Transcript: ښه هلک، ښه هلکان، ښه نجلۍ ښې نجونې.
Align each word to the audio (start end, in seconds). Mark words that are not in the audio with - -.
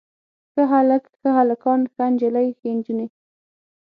ښه 0.51 0.63
هلک، 0.71 1.03
ښه 1.19 1.29
هلکان، 1.37 1.79
ښه 1.93 2.03
نجلۍ 2.11 2.47
ښې 2.59 2.69
نجونې. 2.77 3.07